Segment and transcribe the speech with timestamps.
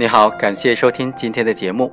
[0.00, 1.92] 你好，感谢收听今天的节目。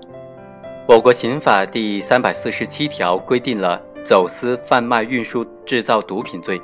[0.88, 6.58] 我国刑法第三百四十七条规定了走私、贩卖、运输、制造毒品罪。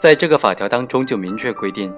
[0.00, 1.92] 在这个法条当中就明确规定，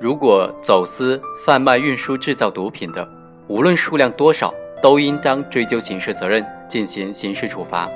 [0.00, 3.08] 如果走私、贩卖、运输、制造毒品的，
[3.46, 4.52] 无论数量多少，
[4.82, 7.88] 都应当追究刑事责任，进行刑事处罚。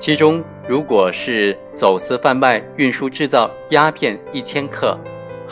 [0.00, 4.98] 其中，如果是走私、贩卖、运输、制造鸦片一千克。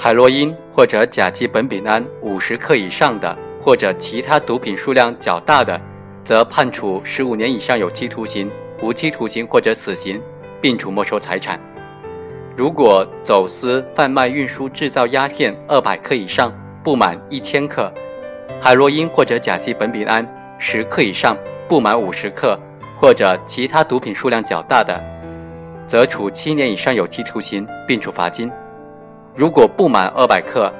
[0.02, 5.78] 海洛因或者甲基苯丙胺五十克以上的，或者其他毒品数量较大的，
[6.24, 8.50] 则判处十五年以上有期徒刑、
[8.80, 10.18] 无期徒刑或者死刑，
[10.58, 11.60] 并处没收财产。
[12.56, 16.50] 如果走私、贩卖、运输、制造鸦片二百克以上
[16.82, 17.92] 不满一千克，
[18.58, 20.26] 海洛因或者甲基苯丙胺
[20.58, 21.36] 十克以上
[21.68, 22.58] 不满五十克，
[22.98, 24.98] 或者其他毒品数量较大的，
[25.86, 28.50] 则处七年以上有期徒刑，并处罚金。
[29.34, 30.72] 如果不满二百克，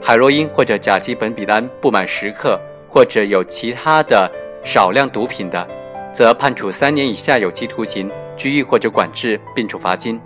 [0.00, 4.30] 海洛因或者甲基苯丙胺不满十克，或者有其他的
[4.64, 5.66] 少量毒品的，
[6.12, 10.18] 则判处三年以下有期徒刑、拘役或者管制，并处罚金；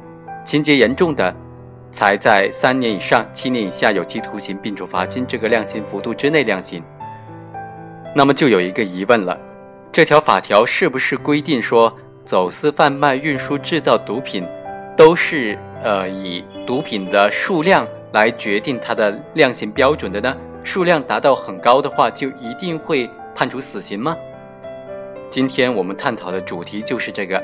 [0.44, 1.34] 情节严重的，
[1.90, 6.82] 才在三年以上七年以下有期徒刑，并处罚金这个量刑幅度之内量刑。
[8.14, 9.38] 那么就有一个疑问了：
[9.90, 14.46] 这条法条是不是规定说，走私、贩卖、运输、制造毒品，
[14.96, 15.58] 都是？
[15.82, 20.36] 呃，以毒品的数量来决定它的量刑标准的呢？
[20.62, 24.16] 数量达到很高的话，就一定会判处死刑吗？
[25.30, 27.42] 今天我们探讨的主题就是这个：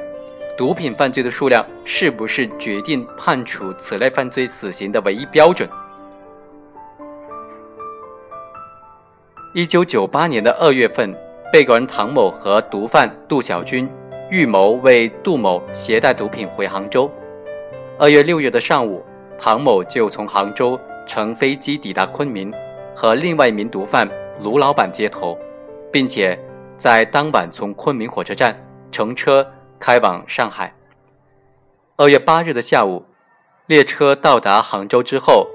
[0.56, 5.68] 毒品犯罪的数量是不是决定判处此类犯罪死刑的唯一标准？
[9.54, 11.16] 一九九八年的二月份，
[11.50, 13.88] 被告人唐某和毒贩杜小军
[14.30, 17.10] 预谋为杜某携带毒品回杭州。
[17.98, 19.02] 二月六日的上午，
[19.38, 22.52] 唐某就从杭州乘飞机抵达昆明，
[22.94, 24.06] 和另外一名毒贩
[24.42, 25.34] 卢老板接头，
[25.90, 26.38] 并且
[26.76, 28.54] 在当晚从昆明火车站
[28.92, 29.46] 乘车
[29.80, 30.70] 开往上海。
[31.96, 33.02] 二月八日的下午，
[33.66, 35.48] 列车到达杭州之后，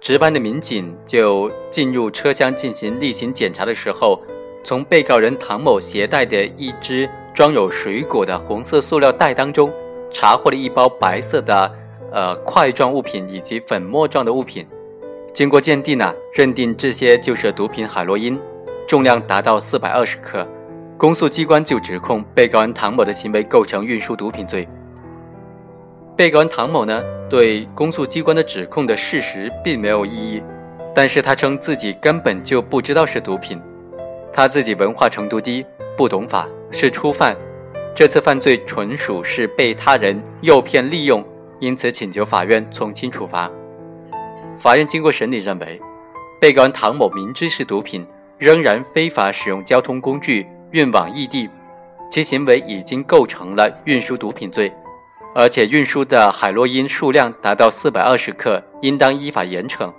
[0.00, 4.20] 值班的民警就进入车厢进行例行检查的时候，
[4.64, 9.72] 从被告人唐某携带的一只装有水果的红色塑料袋当中，
[10.10, 11.72] 查获了一包白色的。
[12.14, 14.64] 呃，块状物品以及粉末状的物品，
[15.32, 18.38] 经过鉴定呢，认定这些就是毒品海洛因，
[18.86, 20.46] 重量达到四百二十克。
[20.96, 24.68] 公诉机关就指控被告人唐某的行为构成运输毒品罪。
[26.16, 30.42] 被告人唐某呢，对公诉机关的指控的事实并没有异议，
[30.94, 33.60] 但是他称自己根本就不知道是毒品，
[34.32, 37.36] 他自己文化程度低，不懂法，是初犯，
[37.92, 41.24] 这次犯罪纯属是被他人诱骗利用。
[41.64, 43.50] 因此，请求法院从轻处罚。
[44.58, 45.80] 法院经过审理认为，
[46.38, 51.48] 被告人唐某明知是毒品，仍然非法使用交通工具运往异地，
[52.10, 54.70] 其行为已经构成了运输毒品罪，
[55.34, 59.90] 而且运输的海洛因数量达到四百二十克，应当依法严惩。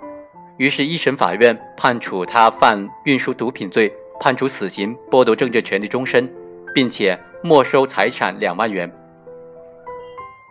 [0.58, 6.32] 于是，一审法院判处他犯运输毒品罪，判处死刑，剥夺政治权利终身，
[6.72, 8.88] 并且没收财产两万元。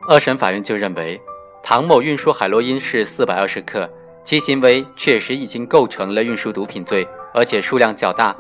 [0.08, 1.20] 二审法院就认为，
[1.64, 3.90] 唐某运输海洛因是四百二十克，
[4.24, 8.36] 其行为确实已经构成了运输毒品罪，而且数量较大，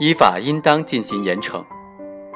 [0.00, 1.62] 依法应当进行严惩。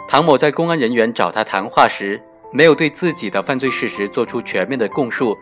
[0.07, 2.21] 唐某在公安人员找他谈话时，
[2.53, 5.35] 没有对自己的犯罪事实做出全面的供述，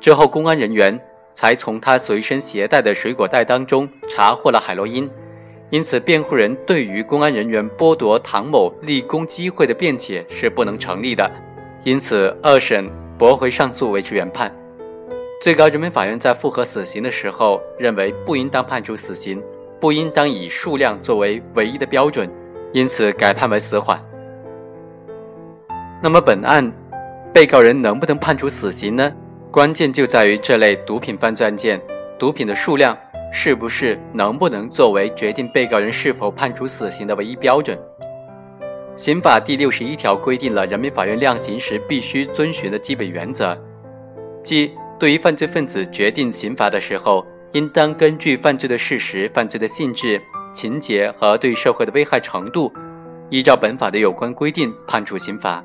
[0.00, 1.00] 之后公安人员
[1.34, 5.08] 才从他随身携带的水果袋当中查获了海洛因，
[5.70, 11.30] 因此辩护人对于公安人员剥夺唐某立功机会的辩解是不能成立的。
[11.88, 14.54] 因此，二审驳回上诉，维持原判。
[15.40, 19.42] 最高人民法院在复核死刑的时候，认为不应当判处死刑，
[19.80, 22.30] 不应当以数量作为唯一的标准，
[22.74, 23.98] 因此改判为死缓。
[26.02, 26.70] 那么，本案
[27.32, 29.10] 被告人能不能判处死刑呢？
[29.50, 31.80] 关键就在于这类毒品犯罪案件，
[32.18, 32.94] 毒品的数量
[33.32, 37.78] 是不是能不能作为决定被告人是否判处死刑的唯一标准？
[38.98, 43.56] 刑法第六十一条规定了人民法院量刑时必须遵循的基本原则，
[44.42, 50.20] 即对于犯罪分子决定刑罚的时候，应当根据犯罪的事实、犯罪的性质、
[50.52, 52.72] 情节和对社会的危害程度，
[53.30, 55.64] 依照本法的有关规定判处刑罚。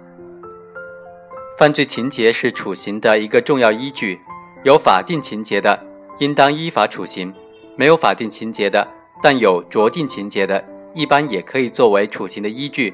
[1.58, 4.20] 犯罪情节是处刑的一个重要依据，
[4.64, 5.84] 有法定情节的，
[6.20, 7.34] 应当依法处刑；
[7.76, 8.88] 没有法定情节的，
[9.24, 10.64] 但有酌定情节的，
[10.94, 12.94] 一般也可以作为处刑的依据。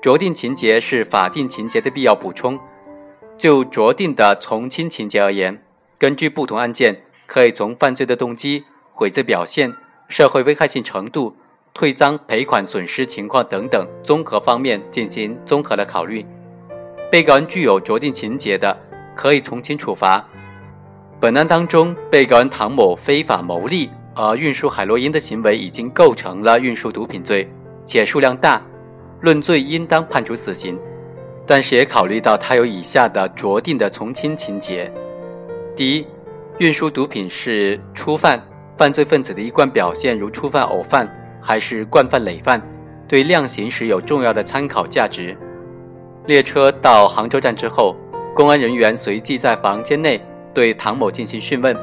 [0.00, 2.58] 酌定情节是法定情节的必要补充。
[3.36, 5.62] 就酌定的从轻情节而言，
[5.98, 9.72] 根据不同案件，可以从犯罪的动机悔罪表现、
[10.08, 11.36] 社会危害性程度、
[11.74, 16.24] 退赃赔款损失情况等等综合方面进行综合的考虑。
[17.10, 18.76] 被告人具有酌定情节的，
[19.16, 20.24] 可以从轻处罚。
[21.20, 27.48] 本案当中，被告人唐某非法牟利而运输海洛因的行为已经构成了运输毒品罪，
[27.86, 28.60] 且数量大，
[29.20, 30.78] 论罪应当判处死刑。
[31.46, 34.92] 但是也考虑到他有以下的酌定的从轻情节：
[35.74, 36.06] 第一，
[36.58, 38.38] 运输毒品是初犯，
[38.76, 41.08] 犯罪分子的一贯表现如初犯、偶犯
[41.40, 42.60] 还是惯犯、累犯，
[43.08, 45.34] 对量刑时有重要的参考价值。
[46.26, 47.96] 列车到杭州站之后，
[48.34, 50.20] 公安人员随即在房间内
[50.52, 51.74] 对唐某进行讯问。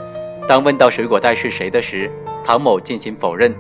[0.48, 2.08] 当问到水果袋是谁的时，
[2.44, 3.52] 唐某进行否认。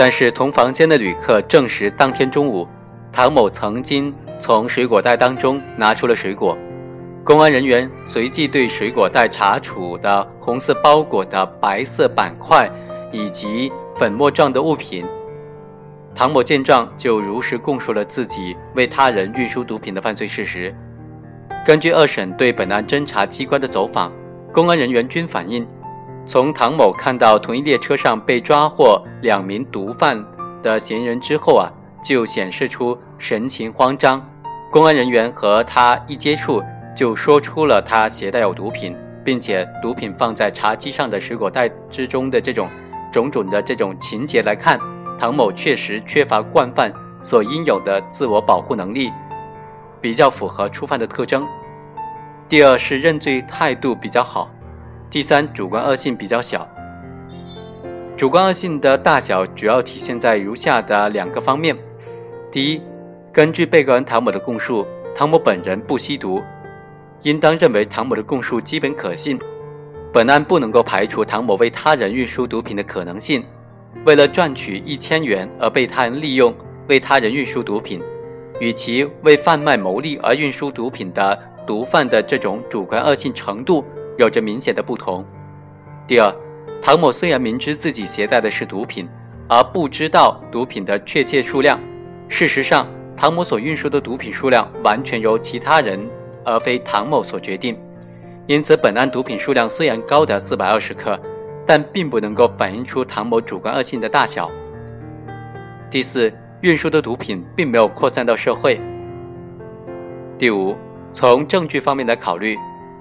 [0.00, 2.68] 但是同房间的旅客证实，当天中午，
[3.12, 6.56] 唐某曾经从水果袋当中拿出了水果。
[7.24, 12.70] 公安人员随即对水果袋查处的红色包裹的白色板块
[13.10, 15.04] 以及粉末状的物品。
[16.14, 20.72] 唐某见状，就如实供述了自己为他人运输毒品的犯罪事实。
[21.66, 24.12] 根据二审对本案侦查机关的走访，
[24.52, 25.66] 公安人员均反映，
[26.28, 30.22] 从唐某看到同一列车上被抓获两名毒贩
[30.62, 31.72] 的嫌疑人之后啊，
[32.04, 34.22] 就显示出神情慌张。
[34.70, 36.62] 公安人员和他一接触，
[36.94, 38.94] 就说出了他携带有毒品，
[39.24, 42.68] 并且毒品放在茶几上的水果袋之中的这种
[43.10, 44.78] 种种的这种情节来看。
[45.18, 46.92] 唐某确实缺乏惯犯
[47.22, 49.10] 所应有的自我保护能力，
[49.98, 51.46] 比较符合初犯的特征。
[52.50, 54.50] 第二是认罪态度比较好。
[55.10, 56.68] 第三，主观恶性比较小。
[58.14, 61.74] 主观恶性的大小主要体现在如下的两个方面：
[62.52, 62.82] 第一，
[63.32, 66.42] 根据被告人唐某的供述，唐某本人不吸毒，
[67.22, 69.38] 应当认为唐某的供述基本可信。
[70.12, 73.42] 本案不能够排除唐某为他人运输毒品的可能性。
[74.04, 76.54] 为了赚取一千元而被他人利用，
[76.86, 78.02] 为他人运输毒品，
[78.60, 83.82] 与其为贩卖牟利而运输毒品的毒贩的这种主观恶性程度
[84.18, 85.24] 有着明显的不同。
[86.06, 86.30] 第二，
[86.82, 89.08] 唐某虽然明知自己携带的是毒品，
[89.48, 91.80] 而不知道毒品的确切数量。
[92.28, 92.86] 事实上，
[93.16, 95.98] 唐某所运输的毒品数量完全由其他人
[96.44, 97.74] 而非唐某所决定。
[98.46, 101.18] 因此，本案毒品数量虽然高达四百二十克。
[101.70, 104.50] 但并不能够反映出唐某主观恶性的大小。
[105.90, 106.32] 第四，
[106.62, 108.80] 运输的毒品并没有扩散到社会。
[110.38, 110.74] 第五，
[111.12, 112.56] 从证据方面来考虑，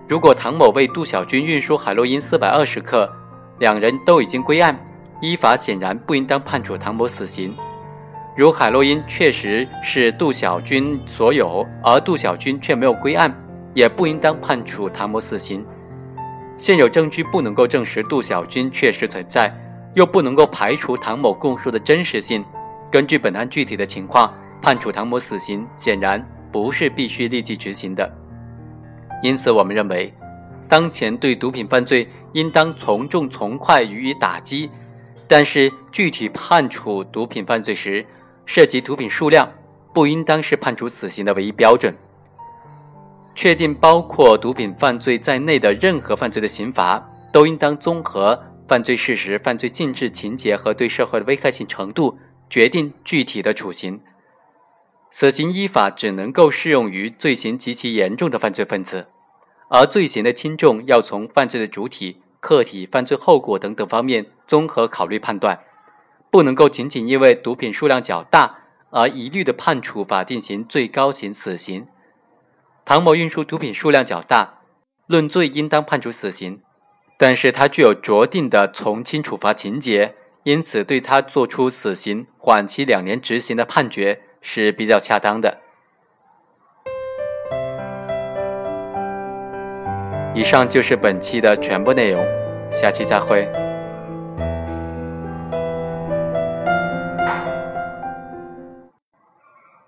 [0.07, 3.11] 如果唐某为杜小军运输海洛因四百二十克，
[3.59, 4.73] 两人都已经归案，
[5.19, 7.53] 依法显然不应当判处唐某死刑。
[8.33, 13.33] 如海洛因确实是杜小军所有，而杜小军却没有归案，
[13.73, 15.65] 也不应当判处唐某死刑。
[16.57, 19.53] 现有证据不能够证实杜小军确实存在，
[19.93, 22.45] 又不能够排除唐某供述的真实性。
[22.89, 28.09] 根据本案具体的情况，判处唐某死刑显然不是必须立即执行的。
[29.21, 30.13] 因此，我们认为，
[30.69, 34.69] 当前对毒品犯罪应当从重从快予以打击，
[35.27, 38.05] 但是具体判处毒品犯罪时，
[38.45, 39.49] 涉及毒品数量
[39.93, 41.93] 不应当是判处死刑的唯一标准。
[43.33, 52.17] 确定包括毒品犯罪在内的任何犯罪的刑罚，都应当综合犯罪事实、犯罪性质、情节和对社会的危害性程度，
[52.49, 53.99] 决定具体的处刑。
[55.11, 59.07] 死刑依法只能够适用于罪行极其严重的犯罪分子，
[59.69, 65.59] 而罪行的轻重要从犯罪的主体、客体、犯罪后果等等方面综合考虑判断，
[66.29, 68.59] 不能够仅仅因为毒品数量较大
[68.91, 71.87] 而一律的判处法定刑最高刑死刑。
[72.85, 74.59] 唐某运输毒品数量较大，
[75.07, 76.61] 论罪应当判处死刑，
[77.17, 85.57] 但是他具有酌定的从轻处罚情节，因此对他作出死刑缓期两年执行的判决是比较恰当的。
[90.33, 92.23] 以上就是本期的全部内容，
[92.71, 93.66] 下期再会。